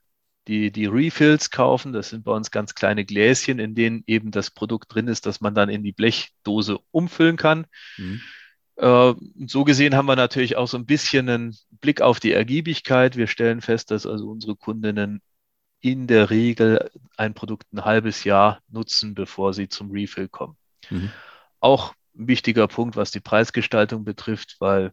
[0.48, 1.92] die, die Refills kaufen.
[1.92, 5.40] Das sind bei uns ganz kleine Gläschen, in denen eben das Produkt drin ist, das
[5.40, 7.66] man dann in die Blechdose umfüllen kann.
[7.96, 8.20] Mhm.
[8.76, 9.14] Äh,
[9.46, 13.16] so gesehen haben wir natürlich auch so ein bisschen einen Blick auf die Ergiebigkeit.
[13.16, 15.22] Wir stellen fest, dass also unsere Kundinnen
[15.80, 20.56] in der Regel ein Produkt ein halbes Jahr nutzen, bevor sie zum Refill kommen.
[20.90, 21.10] Mhm.
[21.60, 24.92] Auch ein wichtiger Punkt, was die Preisgestaltung betrifft, weil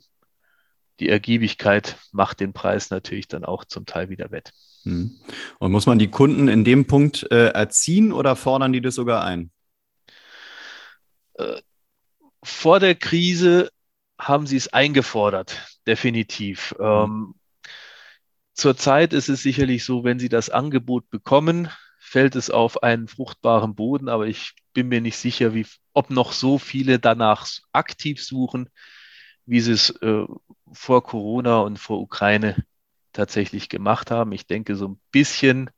[0.99, 4.51] die Ergiebigkeit macht den Preis natürlich dann auch zum Teil wieder wett.
[4.83, 5.19] Mhm.
[5.59, 9.23] Und muss man die Kunden in dem Punkt äh, erziehen oder fordern die das sogar
[9.23, 9.51] ein?
[11.35, 11.61] Äh,
[12.43, 13.71] vor der Krise
[14.17, 16.75] haben sie es eingefordert, definitiv.
[16.79, 16.85] Mhm.
[16.85, 17.35] Ähm,
[18.53, 23.75] Zurzeit ist es sicherlich so, wenn sie das Angebot bekommen, fällt es auf einen fruchtbaren
[23.75, 28.69] Boden, aber ich bin mir nicht sicher, wie, ob noch so viele danach aktiv suchen,
[29.45, 30.25] wie sie es äh,
[30.71, 32.63] vor Corona und vor Ukraine
[33.13, 34.31] tatsächlich gemacht haben.
[34.31, 35.69] Ich denke, so ein bisschen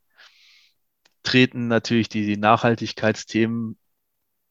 [1.23, 3.77] treten natürlich die, Nachhaltigkeitsthemen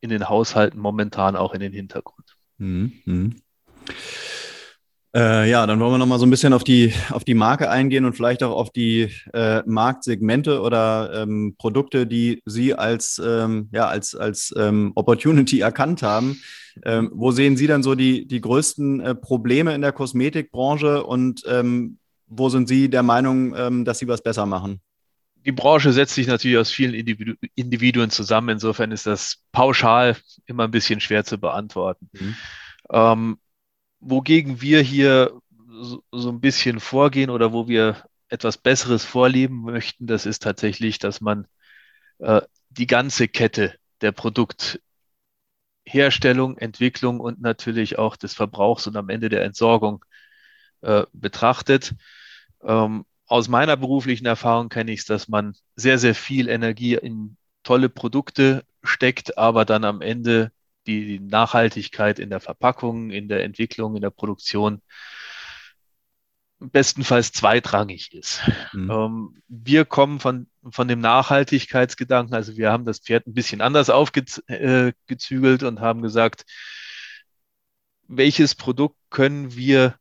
[0.01, 2.37] in den Haushalten momentan auch in den Hintergrund.
[2.59, 2.93] Mhm.
[3.05, 3.37] mhm.
[5.15, 7.69] Äh, ja, dann wollen wir noch mal so ein bisschen auf die, auf die Marke
[7.69, 13.69] eingehen und vielleicht auch auf die äh, Marktsegmente oder ähm, Produkte, die Sie als, ähm,
[13.73, 16.41] ja, als, als ähm, Opportunity erkannt haben.
[16.87, 21.43] Ähm, wo sehen Sie dann so die, die größten äh, Probleme in der Kosmetikbranche und
[21.47, 21.99] ähm,
[22.35, 24.81] wo sind Sie der Meinung, ähm, dass Sie was besser machen?
[25.45, 28.51] Die Branche setzt sich natürlich aus vielen Individu Individuen zusammen.
[28.51, 30.17] Insofern ist das pauschal
[30.47, 32.09] immer ein bisschen schwer zu beantworten.
[32.13, 32.37] Mhm.
[32.91, 33.39] Ähm,
[34.01, 35.33] wogegen wir hier
[35.69, 40.99] so, so, ein bisschen vorgehen oder wo wir etwas Besseres vorleben möchten, das ist tatsächlich,
[40.99, 41.47] dass man
[42.19, 49.29] äh, die ganze Kette der Produktherstellung, Entwicklung und natürlich auch des Verbrauchs und am Ende
[49.29, 50.05] der Entsorgung
[50.83, 51.95] äh, betrachtet.
[52.63, 57.37] Ähm, aus meiner beruflichen Erfahrung kenne ich es, dass man sehr, sehr viel Energie in
[57.63, 60.53] tolle Produkte steckt, aber dann am Ende
[60.87, 64.83] die Nachhaltigkeit in der Verpackung, in der Entwicklung, in der Produktion
[66.59, 68.41] bestenfalls zweitrangig ist.
[68.73, 68.91] Mhm.
[68.91, 73.91] Ähm, wir kommen von, von dem Nachhaltigkeitsgedanken, also wir haben das Pferd ein bisschen anders
[73.91, 76.45] aufgezügelt äh, und haben gesagt,
[78.07, 79.97] welches Produkt können wir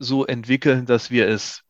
[0.00, 1.62] so entwickeln, dass wir es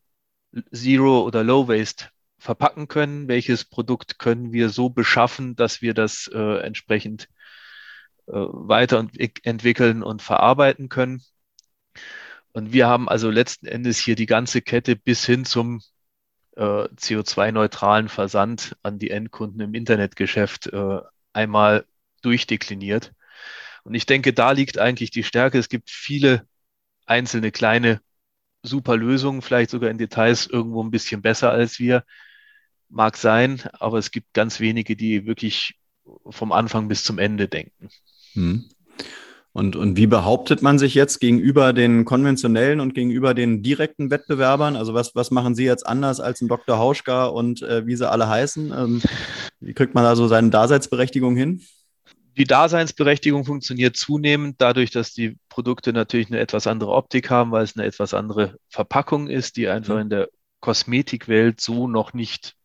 [0.73, 2.07] Zero oder Low Waste
[2.39, 3.27] verpacken können?
[3.27, 7.29] Welches Produkt können wir so beschaffen, dass wir das äh, entsprechend
[8.27, 11.21] äh, weiterentwickeln und verarbeiten können?
[12.53, 15.81] Und wir haben also letzten Endes hier die ganze Kette bis hin zum
[16.55, 20.99] äh, CO2-neutralen Versand an die Endkunden im Internetgeschäft äh,
[21.33, 21.85] einmal
[22.21, 23.13] durchdekliniert.
[23.83, 25.57] Und ich denke, da liegt eigentlich die Stärke.
[25.57, 26.47] Es gibt viele
[27.05, 28.01] einzelne kleine
[28.63, 32.03] super Lösungen, vielleicht sogar in Details irgendwo ein bisschen besser als wir.
[32.89, 35.79] Mag sein, aber es gibt ganz wenige, die wirklich
[36.29, 37.89] vom Anfang bis zum Ende denken.
[38.33, 38.65] Hm.
[39.53, 44.77] Und, und wie behauptet man sich jetzt gegenüber den konventionellen und gegenüber den direkten Wettbewerbern?
[44.77, 46.77] Also was, was machen Sie jetzt anders als ein Dr.
[46.77, 48.71] Hauschka und äh, wie sie alle heißen?
[48.71, 49.01] Ähm,
[49.59, 51.61] wie kriegt man da so seine Daseinsberechtigung hin?
[52.37, 57.63] Die Daseinsberechtigung funktioniert zunehmend dadurch, dass die Produkte natürlich eine etwas andere Optik haben, weil
[57.63, 60.01] es eine etwas andere Verpackung ist, die einfach mhm.
[60.01, 62.55] in der Kosmetikwelt so noch nicht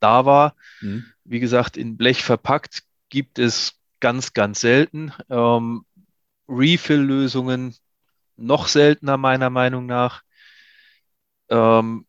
[0.00, 0.54] da war.
[0.80, 1.06] Mhm.
[1.24, 5.12] Wie gesagt, in Blech verpackt gibt es ganz, ganz selten.
[5.28, 5.84] Ähm,
[6.48, 7.74] Refill-Lösungen
[8.36, 10.22] noch seltener meiner Meinung nach.
[11.48, 12.06] Ähm,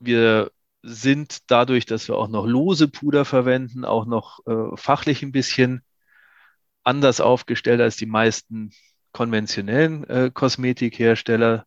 [0.00, 0.50] wir
[0.82, 5.82] sind dadurch, dass wir auch noch lose Puder verwenden, auch noch äh, fachlich ein bisschen
[6.86, 8.70] anders aufgestellt als die meisten
[9.12, 11.66] konventionellen äh, Kosmetikhersteller,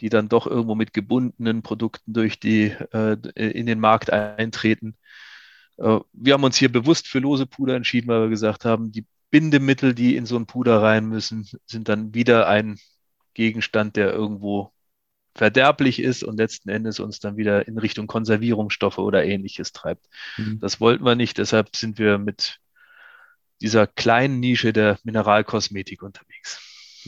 [0.00, 4.96] die dann doch irgendwo mit gebundenen Produkten durch die äh, in den Markt eintreten.
[5.78, 9.06] Äh, wir haben uns hier bewusst für lose Puder entschieden, weil wir gesagt haben, die
[9.30, 12.78] Bindemittel, die in so ein Puder rein müssen, sind dann wieder ein
[13.34, 14.72] Gegenstand, der irgendwo
[15.36, 20.06] verderblich ist und letzten Endes uns dann wieder in Richtung Konservierungsstoffe oder ähnliches treibt.
[20.36, 20.58] Mhm.
[20.60, 22.58] Das wollten wir nicht, deshalb sind wir mit
[23.60, 26.60] dieser kleinen Nische der Mineralkosmetik unterwegs.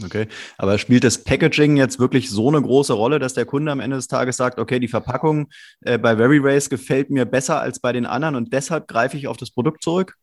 [0.03, 3.81] Okay, aber spielt das Packaging jetzt wirklich so eine große Rolle, dass der Kunde am
[3.81, 5.49] Ende des Tages sagt, okay, die Verpackung
[5.83, 9.29] äh, bei Very Race gefällt mir besser als bei den anderen und deshalb greife ich
[9.29, 10.17] auf das Produkt zurück?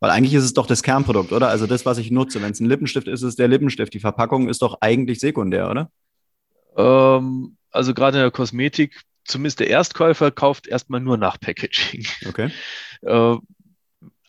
[0.00, 1.48] Weil eigentlich ist es doch das Kernprodukt, oder?
[1.48, 2.40] Also das, was ich nutze.
[2.40, 3.92] Wenn es ein Lippenstift ist, ist es der Lippenstift.
[3.92, 5.90] Die Verpackung ist doch eigentlich sekundär, oder?
[6.76, 12.06] Ähm, also gerade in der Kosmetik, zumindest der Erstkäufer kauft erstmal nur nach Packaging.
[12.26, 12.50] Okay.
[13.02, 13.36] Äh,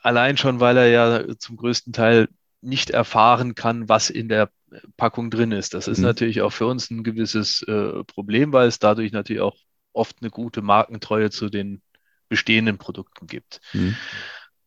[0.01, 2.27] Allein schon, weil er ja zum größten Teil
[2.61, 4.51] nicht erfahren kann, was in der
[4.97, 5.73] Packung drin ist.
[5.73, 6.05] Das ist mhm.
[6.05, 9.55] natürlich auch für uns ein gewisses äh, Problem, weil es dadurch natürlich auch
[9.93, 11.81] oft eine gute Markentreue zu den
[12.29, 13.59] bestehenden Produkten gibt.
[13.73, 13.95] Mhm.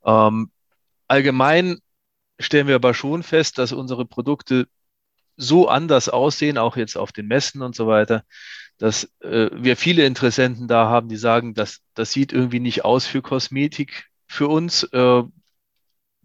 [0.04, 0.50] Ähm,
[1.08, 1.78] allgemein
[2.38, 4.66] stellen wir aber schon fest, dass unsere Produkte
[5.36, 8.24] so anders aussehen, auch jetzt auf den Messen und so weiter,
[8.78, 13.06] dass äh, wir viele Interessenten da haben, die sagen, dass das sieht irgendwie nicht aus
[13.06, 14.84] für Kosmetik für uns.
[14.84, 15.22] Äh,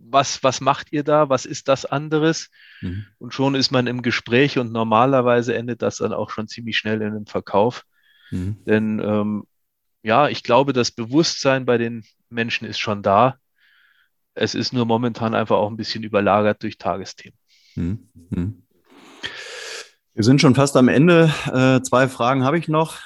[0.01, 1.29] was, was macht ihr da?
[1.29, 2.49] Was ist das anderes?
[2.81, 3.05] Mhm.
[3.17, 7.01] Und schon ist man im Gespräch und normalerweise endet das dann auch schon ziemlich schnell
[7.01, 7.83] in einem Verkauf.
[8.31, 8.63] Mhm.
[8.65, 9.43] Denn ähm,
[10.01, 13.37] ja, ich glaube, das Bewusstsein bei den Menschen ist schon da.
[14.33, 17.37] Es ist nur momentan einfach auch ein bisschen überlagert durch Tagesthemen.
[17.75, 18.09] Mhm.
[18.29, 18.63] mhm.
[20.15, 21.33] Wir sind schon fast am Ende.
[21.45, 22.97] Äh, zwei Fragen habe ich noch.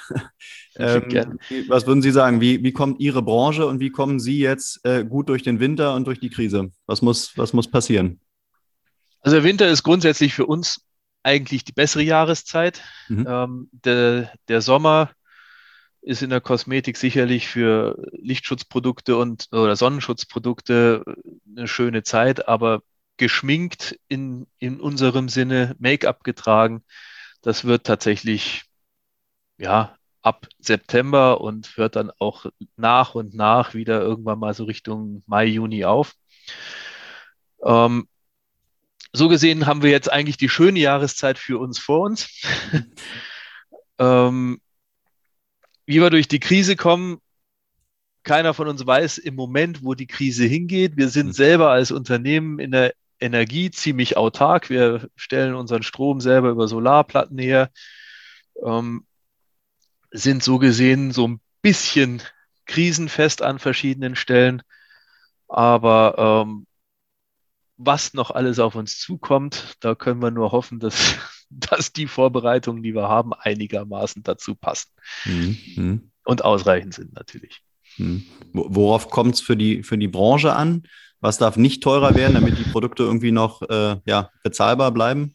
[0.76, 2.40] Ähm, was würden Sie sagen?
[2.40, 5.94] Wie, wie kommt Ihre Branche und wie kommen Sie jetzt äh, gut durch den Winter
[5.94, 6.70] und durch die Krise?
[6.86, 8.20] Was muss, was muss passieren?
[9.20, 10.82] Also der Winter ist grundsätzlich für uns
[11.22, 12.82] eigentlich die bessere Jahreszeit.
[13.08, 13.26] Mhm.
[13.28, 15.10] Ähm, der, der Sommer
[16.02, 21.02] ist in der Kosmetik sicherlich für Lichtschutzprodukte und oder Sonnenschutzprodukte
[21.56, 22.82] eine schöne Zeit, aber
[23.16, 26.84] geschminkt in, in unserem Sinne, Make-up getragen.
[27.40, 28.64] Das wird tatsächlich
[29.56, 35.22] ja ab September und hört dann auch nach und nach wieder irgendwann mal so Richtung
[35.26, 36.14] Mai, Juni auf.
[37.62, 38.08] Ähm,
[39.12, 42.42] so gesehen haben wir jetzt eigentlich die schöne Jahreszeit für uns vor uns.
[43.98, 44.60] ähm,
[45.86, 47.18] wie wir durch die Krise kommen,
[48.22, 50.96] keiner von uns weiß im Moment, wo die Krise hingeht.
[50.96, 51.32] Wir sind mhm.
[51.32, 54.70] selber als Unternehmen in der Energie ziemlich autark.
[54.70, 57.70] Wir stellen unseren Strom selber über Solarplatten her,
[58.64, 59.04] ähm,
[60.14, 62.22] sind so gesehen so ein bisschen
[62.66, 64.62] krisenfest an verschiedenen Stellen.
[65.48, 66.66] Aber ähm,
[67.76, 71.16] was noch alles auf uns zukommt, da können wir nur hoffen, dass,
[71.50, 74.90] dass die Vorbereitungen, die wir haben, einigermaßen dazu passen.
[75.24, 75.58] Mhm.
[75.76, 76.10] mhm.
[76.26, 77.60] Und ausreichend sind natürlich.
[77.98, 78.24] Mhm.
[78.54, 80.84] Worauf kommt es für die, für die Branche an?
[81.20, 85.34] Was darf nicht teurer werden, damit die Produkte irgendwie noch äh, ja, bezahlbar bleiben?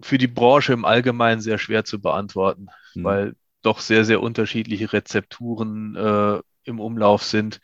[0.00, 3.04] Für die Branche im Allgemeinen sehr schwer zu beantworten, mhm.
[3.04, 7.60] weil doch sehr, sehr unterschiedliche Rezepturen äh, im Umlauf sind.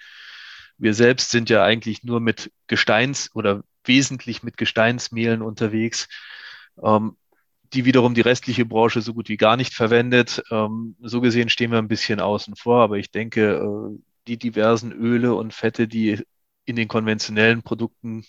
[0.79, 6.09] Wir selbst sind ja eigentlich nur mit Gesteins- oder wesentlich mit Gesteinsmehlen unterwegs,
[6.83, 7.17] ähm,
[7.73, 10.43] die wiederum die restliche Branche so gut wie gar nicht verwendet.
[10.51, 14.93] Ähm, so gesehen stehen wir ein bisschen außen vor, aber ich denke, äh, die diversen
[14.93, 16.23] Öle und Fette, die
[16.65, 18.25] in den konventionellen Produkten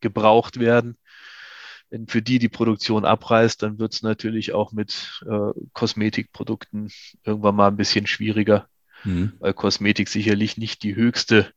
[0.00, 0.98] gebraucht werden.
[1.90, 6.90] Wenn für die die Produktion abreißt, dann wird es natürlich auch mit äh, Kosmetikprodukten
[7.24, 8.68] irgendwann mal ein bisschen schwieriger,
[9.04, 9.34] mhm.
[9.38, 11.52] weil Kosmetik sicherlich nicht die höchste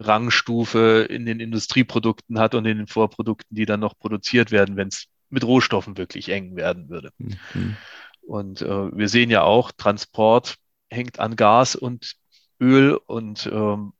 [0.00, 4.88] Rangstufe in den Industrieprodukten hat und in den Vorprodukten, die dann noch produziert werden, wenn
[4.88, 7.10] es mit Rohstoffen wirklich eng werden würde.
[7.18, 7.76] Mhm.
[8.22, 10.56] Und äh, wir sehen ja auch, Transport
[10.90, 12.16] hängt an Gas und
[12.60, 13.92] Öl und ähm,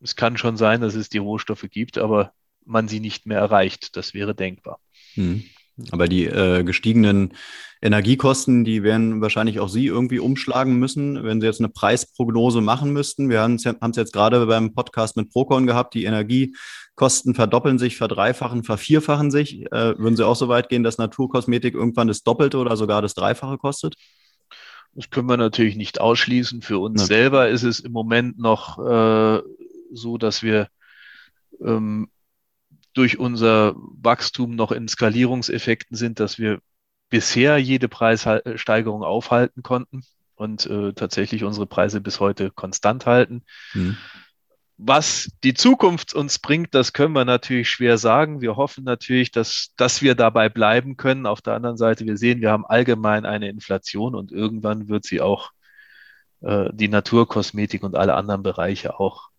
[0.00, 2.32] es kann schon sein, dass es die Rohstoffe gibt, aber
[2.64, 3.96] man sie nicht mehr erreicht.
[3.96, 4.80] Das wäre denkbar.
[5.16, 5.44] Hm.
[5.90, 7.34] Aber die äh, gestiegenen
[7.82, 12.92] Energiekosten, die werden wahrscheinlich auch Sie irgendwie umschlagen müssen, wenn Sie jetzt eine Preisprognose machen
[12.92, 13.28] müssten.
[13.28, 13.64] Wir haben es
[13.96, 19.66] jetzt gerade beim Podcast mit Procon gehabt, die Energiekosten verdoppeln sich, verdreifachen, vervierfachen sich.
[19.66, 23.12] Äh, würden Sie auch so weit gehen, dass Naturkosmetik irgendwann das Doppelte oder sogar das
[23.14, 23.96] Dreifache kostet?
[24.94, 26.62] Das können wir natürlich nicht ausschließen.
[26.62, 27.06] Für uns ja.
[27.06, 29.42] selber ist es im Moment noch äh,
[29.92, 30.68] so, dass wir
[31.60, 32.08] ähm,
[32.96, 36.60] durch unser Wachstum noch in Skalierungseffekten sind, dass wir
[37.10, 40.02] bisher jede Preissteigerung aufhalten konnten
[40.34, 43.44] und äh, tatsächlich unsere Preise bis heute konstant halten.
[43.74, 43.96] Mhm.
[44.78, 48.42] Was die Zukunft uns bringt, das können wir natürlich schwer sagen.
[48.42, 51.24] Wir hoffen natürlich, dass, dass wir dabei bleiben können.
[51.24, 55.22] Auf der anderen Seite, wir sehen, wir haben allgemein eine Inflation und irgendwann wird sie
[55.22, 55.50] auch
[56.42, 59.30] äh, die Naturkosmetik und alle anderen Bereiche auch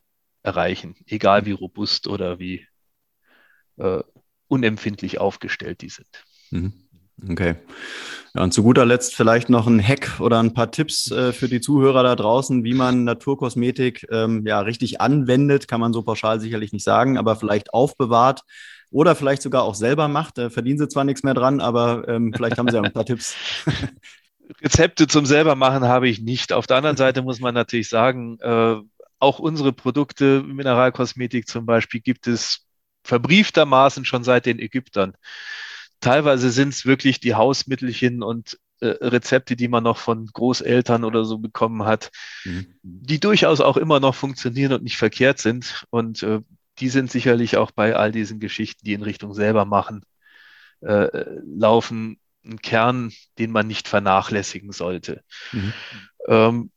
[0.41, 2.65] erreichen, egal wie robust oder wie
[3.77, 4.01] äh,
[4.47, 6.07] unempfindlich aufgestellt die sind.
[6.51, 6.73] Mhm.
[7.29, 7.55] Okay.
[8.35, 11.47] Ja, und zu guter Letzt vielleicht noch ein Hack oder ein paar Tipps äh, für
[11.47, 16.39] die Zuhörer da draußen, wie man Naturkosmetik ähm, ja richtig anwendet, kann man so pauschal
[16.39, 18.41] sicherlich nicht sagen, aber vielleicht aufbewahrt
[18.91, 20.37] oder vielleicht sogar auch selber macht.
[20.37, 23.05] Da verdienen sie zwar nichts mehr dran, aber ähm, vielleicht haben sie auch ein paar
[23.05, 23.35] Tipps.
[24.61, 26.53] Rezepte zum selbermachen habe ich nicht.
[26.53, 28.75] Auf der anderen Seite muss man natürlich sagen, äh,
[29.19, 32.66] auch unsere Produkte, Mineralkosmetik zum Beispiel, gibt es
[33.07, 35.13] verbrieftermaßen schon seit den Ägyptern.
[36.01, 41.25] Teilweise sind es wirklich die Hausmittelchen und äh, Rezepte, die man noch von Großeltern oder
[41.25, 42.11] so bekommen hat,
[42.43, 42.67] mhm.
[42.83, 45.85] die durchaus auch immer noch funktionieren und nicht verkehrt sind.
[45.89, 46.41] Und äh,
[46.79, 50.03] die sind sicherlich auch bei all diesen Geschichten, die in Richtung selber machen,
[50.81, 55.23] äh, laufen, ein Kern, den man nicht vernachlässigen sollte.
[55.51, 55.73] Mhm.
[56.27, 56.71] Ähm,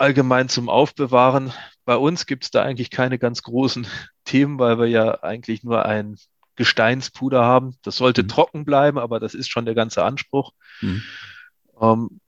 [0.00, 1.52] allgemein zum Aufbewahren.
[1.84, 3.86] Bei uns gibt es da eigentlich keine ganz großen
[4.24, 6.16] Themen, weil wir ja eigentlich nur ein
[6.56, 7.76] Gesteinspuder haben.
[7.82, 8.28] Das sollte mhm.
[8.28, 10.52] trocken bleiben, aber das ist schon der ganze Anspruch.
[10.80, 11.02] Mhm.
[11.80, 12.20] Ähm,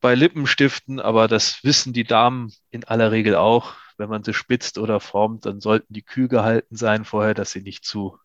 [0.00, 4.78] bei Lippenstiften, aber das wissen die Damen in aller Regel auch, wenn man sie spitzt
[4.78, 8.18] oder formt, dann sollten die kühl gehalten sein vorher, dass sie nicht zu,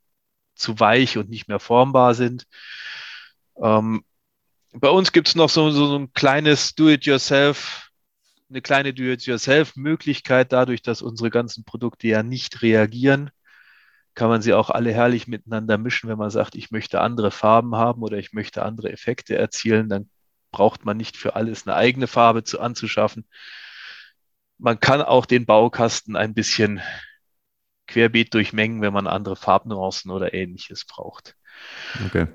[0.54, 2.46] zu weich und nicht mehr formbar sind.
[3.62, 4.04] Ähm,
[4.74, 7.91] bei uns gibt es noch so, so, so ein kleines Do-it-yourself,
[8.52, 13.32] eine kleine Do-it-yourself-Möglichkeit, dadurch, dass unsere ganzen Produkte ja nicht reagieren
[14.14, 17.76] kann man sie auch alle herrlich miteinander mischen, wenn man sagt, ich möchte andere Farben
[17.76, 20.10] haben oder ich möchte andere Effekte erzielen, dann
[20.52, 23.26] braucht man nicht für alles eine eigene Farbe zu, anzuschaffen.
[24.58, 26.82] Man kann auch den Baukasten ein bisschen
[27.88, 31.36] querbeet durchmengen, wenn man andere Farbnuancen oder ähnliches braucht.
[32.06, 32.28] Okay.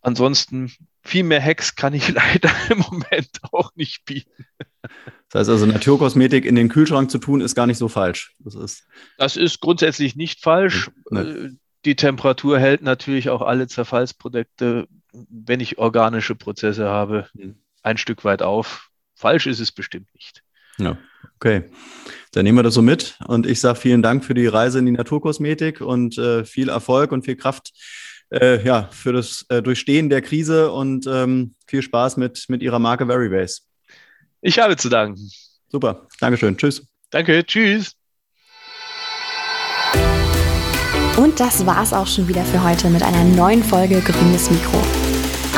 [0.00, 0.72] Ansonsten
[1.02, 4.46] viel mehr Hacks kann ich leider im Moment auch nicht bieten.
[5.30, 8.34] Das heißt also, Naturkosmetik in den Kühlschrank zu tun, ist gar nicht so falsch.
[8.40, 8.86] Das ist,
[9.16, 10.90] das ist grundsätzlich nicht falsch.
[11.12, 11.50] Äh,
[11.84, 17.56] die Temperatur hält natürlich auch alle Zerfallsprodukte, wenn ich organische Prozesse habe, mhm.
[17.82, 18.90] ein Stück weit auf.
[19.14, 20.42] Falsch ist es bestimmt nicht.
[20.78, 20.98] Ja,
[21.36, 21.64] okay.
[22.32, 24.86] Dann nehmen wir das so mit und ich sage vielen Dank für die Reise in
[24.86, 27.72] die Naturkosmetik und äh, viel Erfolg und viel Kraft
[28.30, 32.78] äh, ja, für das äh, Durchstehen der Krise und ähm, viel Spaß mit, mit Ihrer
[32.78, 33.62] Marke Verybase.
[34.40, 35.30] Ich habe zu danken.
[35.68, 36.06] Super.
[36.20, 36.56] Dankeschön.
[36.56, 36.86] Tschüss.
[37.10, 37.44] Danke.
[37.44, 37.92] Tschüss.
[41.16, 44.82] Und das war's auch schon wieder für heute mit einer neuen Folge Grünes Mikro.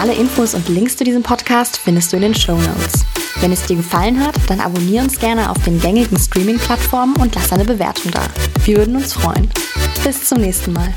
[0.01, 3.05] Alle Infos und Links zu diesem Podcast findest du in den Show Notes.
[3.41, 7.53] Wenn es dir gefallen hat, dann abonniere uns gerne auf den gängigen Streaming-Plattformen und lass
[7.53, 8.27] eine Bewertung da.
[8.64, 9.49] Wir würden uns freuen.
[10.03, 10.93] Bis zum nächsten Mal.